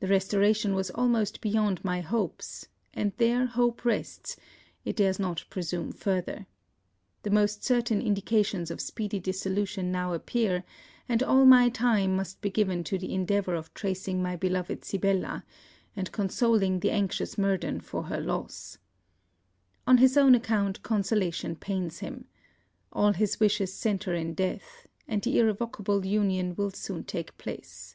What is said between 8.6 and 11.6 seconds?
of speedy dissolution now appear; and all